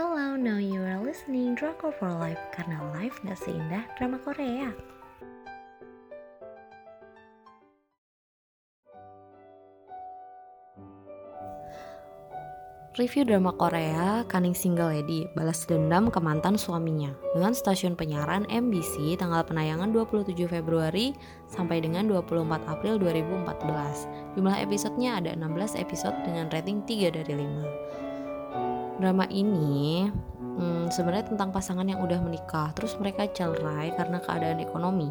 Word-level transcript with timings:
Hello, 0.00 0.32
now 0.32 0.56
you 0.56 0.80
are 0.80 0.96
listening 0.96 1.52
Drama 1.52 1.92
for 1.92 2.08
Life 2.08 2.40
karena 2.56 2.80
life 2.96 3.20
gak 3.20 3.36
seindah 3.36 3.84
drama 4.00 4.16
Korea. 4.24 4.72
Review 12.96 13.28
drama 13.28 13.52
Korea 13.52 14.24
Cunning 14.24 14.56
Single 14.56 14.88
Lady 14.88 15.28
balas 15.36 15.68
dendam 15.68 16.08
ke 16.08 16.16
mantan 16.16 16.56
suaminya 16.56 17.12
dengan 17.36 17.52
stasiun 17.52 17.92
penyiaran 17.92 18.48
MBC 18.48 19.20
tanggal 19.20 19.44
penayangan 19.44 19.92
27 19.92 20.32
Februari 20.48 21.12
sampai 21.44 21.84
dengan 21.84 22.08
24 22.08 22.72
April 22.72 22.96
2014. 22.96 24.08
Jumlah 24.32 24.64
episodenya 24.64 25.20
ada 25.20 25.36
16 25.36 25.76
episode 25.76 26.16
dengan 26.24 26.48
rating 26.48 26.88
3 26.88 27.20
dari 27.20 27.36
5. 27.36 28.09
Drama 29.00 29.24
ini 29.32 30.12
hmm, 30.60 30.92
sebenarnya 30.92 31.32
tentang 31.32 31.48
pasangan 31.56 31.88
yang 31.88 32.04
udah 32.04 32.20
menikah 32.20 32.68
terus 32.76 32.92
mereka 33.00 33.24
cerai 33.32 33.96
karena 33.96 34.20
keadaan 34.20 34.60
ekonomi. 34.60 35.08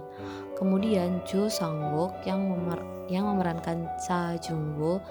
Kemudian 0.54 1.26
Jo 1.26 1.50
Sang 1.50 1.98
Wook 1.98 2.22
yang 2.30 2.46
memer 2.46 2.80
yang 3.10 3.26
memerankan 3.26 3.90
Cha 4.06 4.38
Jung 4.38 4.78
Woo 4.78 5.02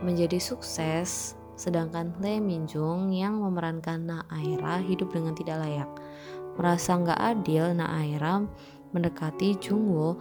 menjadi 0.00 0.40
sukses 0.40 1.36
sedangkan 1.60 2.16
Lee 2.24 2.40
Min 2.40 2.64
Jung 2.64 3.12
yang 3.12 3.36
memerankan 3.36 4.08
Na 4.08 4.18
Aira 4.32 4.80
hidup 4.80 5.12
dengan 5.12 5.36
tidak 5.36 5.60
layak. 5.60 5.90
Merasa 6.56 6.96
nggak 6.96 7.20
adil, 7.20 7.76
Na 7.76 8.00
Aira 8.00 8.40
mendekati 8.90 9.54
Jungwoo 9.60 10.18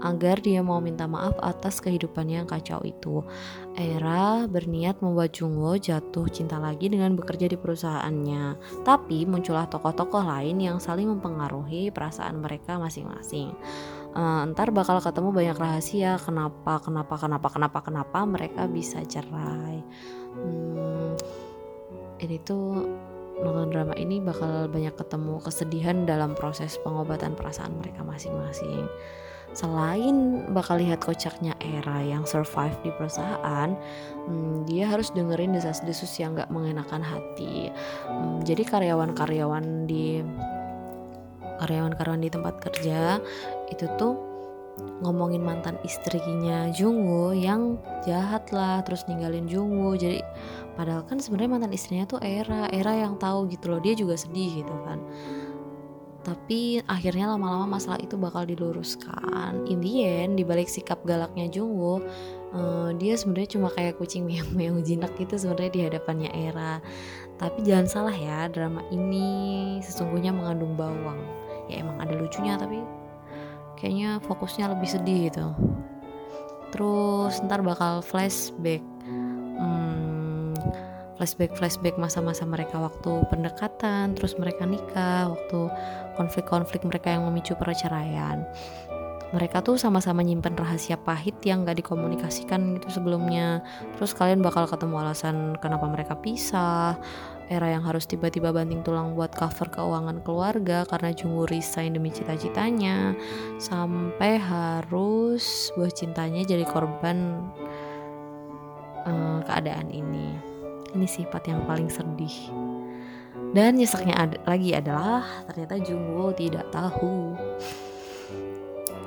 agar 0.00 0.40
dia 0.40 0.60
mau 0.60 0.80
minta 0.80 1.04
maaf 1.04 1.36
atas 1.40 1.80
kehidupannya 1.80 2.44
yang 2.44 2.48
kacau 2.48 2.80
itu. 2.84 3.24
Aira 3.76 4.44
berniat 4.48 5.00
membuat 5.00 5.32
Jungwoo 5.36 5.76
jatuh 5.76 6.28
cinta 6.28 6.60
lagi 6.60 6.88
dengan 6.88 7.16
bekerja 7.16 7.48
di 7.48 7.56
perusahaannya. 7.56 8.44
Tapi 8.84 9.24
muncullah 9.24 9.68
tokoh-tokoh 9.68 10.24
lain 10.24 10.60
yang 10.60 10.76
saling 10.80 11.08
mempengaruhi 11.08 11.92
perasaan 11.92 12.40
mereka 12.40 12.76
masing-masing. 12.76 13.52
Uh, 14.10 14.42
ntar 14.50 14.74
bakal 14.74 14.98
ketemu 14.98 15.30
banyak 15.30 15.54
rahasia 15.54 16.18
kenapa 16.18 16.82
kenapa 16.82 17.14
kenapa 17.14 17.46
kenapa 17.46 17.78
kenapa 17.78 18.18
mereka 18.26 18.66
bisa 18.66 18.98
cerai 19.06 19.86
hmm, 20.34 21.14
ini 22.18 22.36
tuh 22.42 22.90
nonton 23.40 23.72
drama 23.72 23.94
ini 23.96 24.20
bakal 24.20 24.68
banyak 24.68 24.92
ketemu 24.96 25.40
kesedihan 25.40 26.04
dalam 26.04 26.36
proses 26.36 26.76
pengobatan 26.80 27.34
perasaan 27.34 27.76
mereka 27.80 28.04
masing-masing. 28.04 28.86
Selain 29.50 30.46
bakal 30.54 30.78
lihat 30.78 31.02
kocaknya 31.02 31.58
Era 31.58 32.06
yang 32.06 32.22
survive 32.22 32.78
di 32.86 32.94
perusahaan, 32.94 33.74
hmm, 34.30 34.62
dia 34.70 34.86
harus 34.86 35.10
dengerin 35.10 35.58
desas-desus 35.58 36.22
yang 36.22 36.38
gak 36.38 36.54
mengenakan 36.54 37.02
hati. 37.02 37.74
Hmm, 38.06 38.46
jadi 38.46 38.62
karyawan-karyawan 38.62 39.90
di 39.90 40.22
karyawan-karyawan 41.60 42.22
di 42.24 42.30
tempat 42.30 42.54
kerja 42.62 43.20
itu 43.68 43.84
tuh 43.98 44.30
ngomongin 45.00 45.44
mantan 45.44 45.76
istrinya 45.84 46.68
Jungwoo 46.72 47.36
yang 47.36 47.76
jahat 48.04 48.48
lah 48.52 48.80
terus 48.84 49.04
ninggalin 49.08 49.44
Jungwoo 49.48 49.96
jadi 49.96 50.24
padahal 50.80 51.04
kan 51.04 51.20
sebenarnya 51.20 51.60
mantan 51.60 51.76
istrinya 51.76 52.08
tuh 52.08 52.24
Era 52.24 52.72
Era 52.72 52.96
yang 52.96 53.20
tahu 53.20 53.52
gitu 53.52 53.68
loh 53.68 53.84
dia 53.84 53.92
juga 53.92 54.16
sedih 54.16 54.64
gitu 54.64 54.72
kan. 54.88 54.96
Tapi 56.24 56.80
akhirnya 56.88 57.32
lama-lama 57.36 57.76
masalah 57.76 58.00
itu 58.00 58.16
bakal 58.16 58.48
diluruskan. 58.48 59.68
In 59.68 59.84
the 59.84 59.92
end 60.08 60.40
dibalik 60.40 60.72
sikap 60.72 61.04
galaknya 61.04 61.52
Jungwoo 61.52 62.00
uh, 62.56 62.90
dia 62.96 63.16
sebenarnya 63.16 63.60
cuma 63.60 63.68
kayak 63.72 64.00
kucing 64.00 64.24
meong-meong 64.24 64.80
jinak 64.80 65.12
gitu 65.20 65.36
sebenarnya 65.36 65.72
di 65.72 65.80
hadapannya 65.84 66.30
Era. 66.32 66.80
Tapi 67.36 67.60
jangan 67.64 67.88
salah 67.88 68.16
ya 68.16 68.48
drama 68.48 68.80
ini 68.88 69.80
sesungguhnya 69.84 70.32
mengandung 70.32 70.76
bawang. 70.80 71.20
Ya 71.68 71.84
emang 71.84 72.00
ada 72.00 72.16
lucunya 72.16 72.56
tapi 72.56 72.80
kayaknya 73.76 74.20
fokusnya 74.24 74.72
lebih 74.72 74.88
sedih 74.88 75.18
gitu. 75.28 75.46
Terus 76.72 77.36
ntar 77.44 77.60
bakal 77.64 78.00
flashback. 78.00 78.84
Hmm, 79.60 79.99
flashback 81.20 81.52
flashback 81.52 82.00
masa-masa 82.00 82.48
mereka 82.48 82.80
waktu 82.80 83.28
pendekatan 83.28 84.16
terus 84.16 84.40
mereka 84.40 84.64
nikah 84.64 85.28
waktu 85.28 85.68
konflik-konflik 86.16 86.80
mereka 86.88 87.12
yang 87.12 87.28
memicu 87.28 87.52
perceraian. 87.60 88.48
Mereka 89.36 89.60
tuh 89.62 89.76
sama-sama 89.76 90.24
nyimpen 90.24 90.56
rahasia 90.56 90.96
pahit 90.96 91.38
yang 91.46 91.62
gak 91.62 91.78
dikomunikasikan 91.78 92.80
gitu 92.80 92.88
sebelumnya. 92.98 93.62
Terus 93.94 94.16
kalian 94.16 94.42
bakal 94.42 94.66
ketemu 94.66 94.96
alasan 95.06 95.54
kenapa 95.60 95.86
mereka 95.86 96.18
pisah 96.18 96.98
era 97.50 97.68
yang 97.68 97.84
harus 97.84 98.08
tiba-tiba 98.08 98.50
banting 98.50 98.80
tulang 98.80 99.12
buat 99.12 99.30
cover 99.36 99.68
keuangan 99.70 100.24
keluarga 100.24 100.88
karena 100.88 101.10
Jungwoo 101.12 101.50
resign 101.50 101.98
demi 101.98 102.14
cita-citanya 102.14 103.12
sampai 103.58 104.38
harus 104.38 105.74
buah 105.74 105.90
cintanya 105.90 106.46
jadi 106.46 106.62
korban 106.62 107.42
uh, 109.02 109.42
keadaan 109.50 109.90
ini 109.90 110.49
ini 110.94 111.06
sifat 111.06 111.50
yang 111.50 111.62
paling 111.66 111.90
sedih 111.90 112.36
dan 113.50 113.74
nyeseknya 113.74 114.14
ad 114.14 114.32
lagi 114.46 114.70
adalah 114.74 115.26
ternyata 115.50 115.74
Jungwoo 115.82 116.30
tidak 116.34 116.70
tahu 116.70 117.34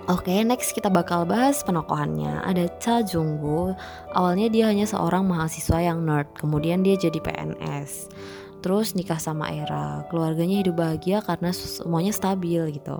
Oke, 0.04 0.36
okay, 0.36 0.44
next 0.44 0.76
kita 0.76 0.92
bakal 0.92 1.24
bahas 1.24 1.64
penokohannya. 1.64 2.44
Ada 2.44 2.68
Cha 2.76 3.00
Jungwoo. 3.08 3.72
Awalnya 4.12 4.52
dia 4.52 4.68
hanya 4.68 4.84
seorang 4.84 5.24
mahasiswa 5.24 5.80
yang 5.80 6.04
nerd, 6.04 6.28
kemudian 6.36 6.84
dia 6.84 7.00
jadi 7.00 7.24
PNS. 7.24 8.12
Terus 8.60 9.00
nikah 9.00 9.16
sama 9.16 9.48
Era. 9.56 10.04
Keluarganya 10.12 10.60
hidup 10.60 10.76
bahagia 10.76 11.24
karena 11.24 11.56
semuanya 11.56 12.12
stabil 12.12 12.76
gitu. 12.76 13.00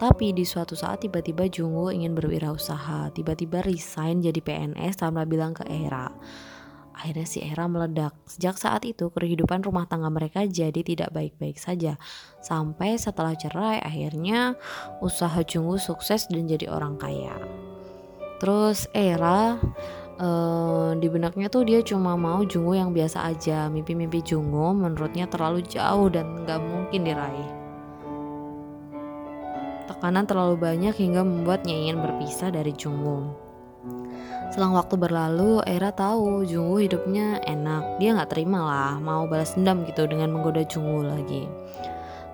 Tapi 0.00 0.32
di 0.32 0.48
suatu 0.48 0.72
saat 0.72 1.04
tiba-tiba 1.04 1.44
Jungwoo 1.44 1.92
ingin 1.92 2.16
berwirausaha, 2.16 3.12
tiba-tiba 3.12 3.60
resign 3.60 4.24
jadi 4.24 4.40
PNS 4.40 5.04
tanpa 5.04 5.28
bilang 5.28 5.52
ke 5.52 5.68
Era. 5.68 6.08
Akhirnya 6.94 7.26
si 7.26 7.42
Era 7.42 7.66
meledak. 7.66 8.14
Sejak 8.24 8.54
saat 8.56 8.86
itu 8.86 9.10
kehidupan 9.10 9.66
rumah 9.66 9.84
tangga 9.90 10.08
mereka 10.08 10.46
jadi 10.46 10.80
tidak 10.80 11.10
baik-baik 11.10 11.58
saja. 11.58 11.98
Sampai 12.38 12.94
setelah 12.96 13.34
cerai 13.34 13.82
akhirnya 13.82 14.54
usaha 15.02 15.42
Jungwoo 15.42 15.76
sukses 15.76 16.30
dan 16.30 16.46
jadi 16.46 16.70
orang 16.70 16.94
kaya. 16.96 17.34
Terus 18.38 18.86
Era 18.94 19.58
uh, 20.22 20.90
di 20.94 21.10
benaknya 21.10 21.50
tuh 21.50 21.66
dia 21.66 21.82
cuma 21.82 22.14
mau 22.14 22.46
Jungwoo 22.46 22.78
yang 22.78 22.94
biasa 22.94 23.26
aja. 23.26 23.66
Mimpi-mimpi 23.66 24.22
Jungwoo 24.22 24.70
menurutnya 24.72 25.26
terlalu 25.26 25.66
jauh 25.66 26.06
dan 26.08 26.46
gak 26.46 26.62
mungkin 26.62 27.02
diraih. 27.02 27.50
Tekanan 29.90 30.24
terlalu 30.24 30.56
banyak 30.56 30.94
hingga 30.96 31.26
membuatnya 31.26 31.74
ingin 31.74 32.00
berpisah 32.00 32.48
dari 32.54 32.72
Jungwoo. 32.72 33.43
Selang 34.54 34.76
waktu 34.78 34.94
berlalu, 34.94 35.60
Era 35.66 35.90
tahu 35.90 36.46
Jungwoo 36.46 36.78
hidupnya 36.78 37.42
enak. 37.42 37.98
Dia 37.98 38.14
nggak 38.14 38.30
terima 38.30 38.62
lah, 38.62 38.92
mau 39.02 39.26
balas 39.26 39.58
dendam 39.58 39.82
gitu 39.82 40.06
dengan 40.06 40.30
menggoda 40.30 40.62
Jungwoo 40.62 41.02
lagi. 41.02 41.50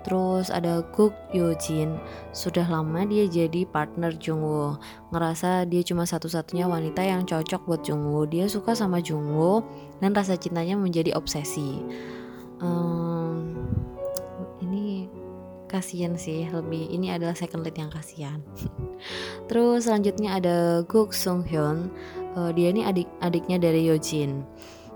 Terus 0.01 0.49
ada 0.49 0.81
Guk 0.97 1.13
Yojin. 1.33 2.01
Sudah 2.33 2.65
lama 2.65 3.05
dia 3.05 3.29
jadi 3.29 3.69
partner 3.69 4.17
Jungwoo. 4.17 4.81
Ngerasa 5.13 5.69
dia 5.69 5.85
cuma 5.85 6.09
satu-satunya 6.09 6.65
wanita 6.65 7.05
yang 7.05 7.29
cocok 7.29 7.69
buat 7.69 7.81
Jungwoo. 7.85 8.25
Dia 8.25 8.49
suka 8.49 8.73
sama 8.73 9.05
Jungwoo 9.05 9.65
dan 10.01 10.17
rasa 10.17 10.41
cintanya 10.41 10.77
menjadi 10.81 11.13
obsesi. 11.13 11.85
Um, 12.61 13.10
kasihan 15.71 16.19
sih 16.19 16.51
lebih 16.51 16.91
ini 16.91 17.15
adalah 17.15 17.39
second 17.39 17.63
lead 17.63 17.79
yang 17.79 17.95
kasihan 17.95 18.43
terus 19.49 19.87
selanjutnya 19.87 20.43
ada 20.43 20.83
Guk 20.85 21.15
Sung 21.15 21.47
Hyun. 21.47 21.89
Uh, 22.31 22.55
dia 22.55 22.71
ini 22.71 22.87
adik 22.87 23.11
adiknya 23.19 23.59
dari 23.59 23.91
Yojin 23.91 24.47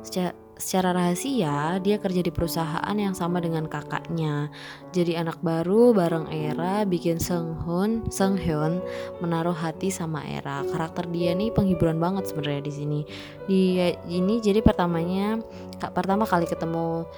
secara, 0.05 0.31
secara 0.55 0.95
rahasia 0.95 1.83
dia 1.83 1.99
kerja 1.99 2.23
di 2.23 2.31
perusahaan 2.31 2.95
yang 2.95 3.17
sama 3.17 3.43
dengan 3.43 3.67
kakaknya. 3.67 4.53
Jadi 4.95 5.19
anak 5.19 5.43
baru 5.43 5.91
bareng 5.91 6.31
Era 6.31 6.87
bikin 6.87 7.19
Sung 7.19 7.59
Hyun 7.65 8.07
Sung 8.13 8.39
Hyun 8.39 8.79
menaruh 9.19 9.57
hati 9.57 9.91
sama 9.91 10.23
Era. 10.23 10.63
Karakter 10.69 11.11
dia 11.11 11.35
nih 11.35 11.51
penghiburan 11.51 11.99
banget 11.99 12.31
sebenarnya 12.31 12.63
di 12.63 12.73
sini. 12.73 13.01
Dia 13.51 13.99
ini 14.07 14.39
jadi 14.39 14.63
pertamanya 14.63 15.43
pertama 15.91 16.29
kali 16.29 16.47
ketemu 16.47 17.09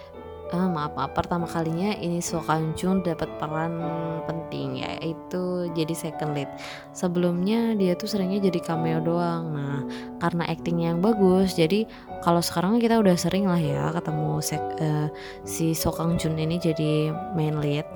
uh, 0.52 0.69
maaf 0.70 0.93
maaf. 0.94 1.12
Pertama 1.16 1.48
kalinya 1.48 1.94
ini 1.96 2.22
So 2.22 2.43
Kang 2.44 2.75
Jun 2.78 3.02
dapat 3.02 3.31
peran 3.38 3.81
penting 4.26 4.82
yaitu 4.82 5.70
jadi 5.75 5.94
second 5.94 6.37
lead. 6.37 6.50
Sebelumnya 6.94 7.75
dia 7.75 7.94
tuh 7.98 8.10
seringnya 8.10 8.50
jadi 8.50 8.60
cameo 8.62 8.98
doang. 9.02 9.54
Nah 9.54 9.81
karena 10.22 10.46
actingnya 10.50 10.94
yang 10.94 11.00
bagus 11.02 11.54
jadi 11.58 11.87
kalau 12.22 12.43
sekarang 12.43 12.82
kita 12.82 12.98
udah 12.98 13.14
sering 13.14 13.46
lah 13.46 13.60
ya 13.60 13.90
ketemu 13.94 14.43
sek, 14.43 14.62
uh, 14.82 15.08
si 15.46 15.72
So 15.72 15.94
Kang 15.94 16.19
Jun 16.19 16.38
ini 16.38 16.58
jadi 16.58 17.14
main 17.34 17.58
lead. 17.62 17.87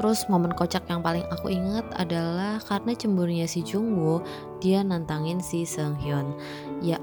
Terus 0.00 0.24
momen 0.32 0.56
kocak 0.56 0.88
yang 0.88 1.04
paling 1.04 1.28
aku 1.28 1.52
ingat 1.52 1.84
adalah 1.92 2.56
karena 2.64 2.96
cemburunya 2.96 3.44
si 3.44 3.60
Jungwoo, 3.60 4.24
dia 4.56 4.80
nantangin 4.80 5.44
si 5.44 5.68
Sung 5.68 5.92
Hyun. 6.00 6.32
Ya 6.80 6.96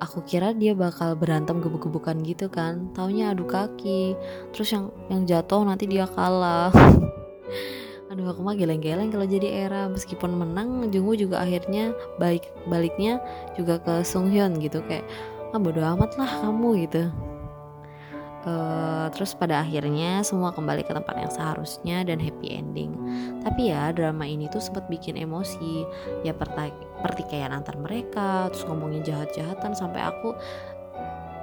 aku 0.00 0.24
kira 0.24 0.56
dia 0.56 0.72
bakal 0.72 1.14
berantem 1.14 1.60
gebuk-gebukan 1.60 2.16
gitu 2.24 2.48
kan. 2.48 2.88
Taunya 2.96 3.30
adu 3.36 3.44
kaki 3.46 4.16
terus 4.50 4.72
yang 4.72 4.90
yang 5.12 5.22
jatuh 5.28 5.62
nanti 5.62 5.84
dia 5.86 6.08
kalah. 6.08 6.72
Aduh 8.10 8.26
aku 8.26 8.42
mah 8.42 8.58
geleng-geleng 8.58 9.12
kalau 9.14 9.28
jadi 9.28 9.70
era. 9.70 9.86
Meskipun 9.86 10.34
menang 10.34 10.90
Jungwoo 10.90 11.14
juga 11.14 11.38
akhirnya 11.44 11.94
balik 12.18 12.48
baliknya 12.66 13.22
juga 13.54 13.78
ke 13.78 14.02
Sung 14.02 14.32
Hyun 14.32 14.58
gitu. 14.58 14.82
Kayak 14.88 15.06
ah 15.54 15.60
bodo 15.60 15.82
amat 15.82 16.18
lah 16.18 16.30
kamu 16.42 16.86
gitu 16.88 17.29
Uh, 18.40 19.12
terus 19.12 19.36
pada 19.36 19.60
akhirnya 19.60 20.24
semua 20.24 20.48
kembali 20.56 20.80
ke 20.88 20.96
tempat 20.96 21.12
yang 21.12 21.28
seharusnya 21.28 22.08
dan 22.08 22.16
happy 22.16 22.56
ending. 22.56 22.96
Tapi 23.44 23.68
ya 23.68 23.92
drama 23.92 24.24
ini 24.24 24.48
tuh 24.48 24.64
sempat 24.64 24.88
bikin 24.88 25.20
emosi. 25.20 25.84
Ya 26.24 26.32
pertikaian 27.04 27.52
antar 27.52 27.76
mereka, 27.76 28.48
terus 28.48 28.64
ngomongin 28.64 29.04
jahat-jahatan 29.04 29.76
sampai 29.76 30.00
aku 30.00 30.32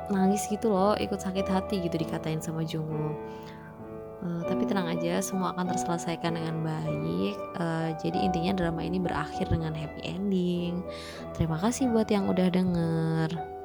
nangis 0.09 0.49
gitu 0.49 0.73
loh, 0.73 0.97
ikut 0.97 1.21
sakit 1.21 1.45
hati 1.45 1.85
gitu 1.85 2.01
dikatain 2.01 2.41
sama 2.41 2.65
Jungwoo. 2.65 3.13
Uh, 4.17 4.41
tapi 4.49 4.65
tenang 4.65 4.89
aja, 4.89 5.21
semua 5.21 5.53
akan 5.53 5.69
terselesaikan 5.69 6.33
dengan 6.33 6.65
baik. 6.65 7.37
Uh, 7.61 7.93
jadi 8.01 8.25
intinya 8.25 8.57
drama 8.57 8.81
ini 8.81 8.97
berakhir 8.97 9.45
dengan 9.53 9.77
happy 9.77 10.01
ending. 10.01 10.81
Terima 11.37 11.61
kasih 11.61 11.93
buat 11.93 12.09
yang 12.09 12.25
udah 12.25 12.49
denger. 12.49 13.56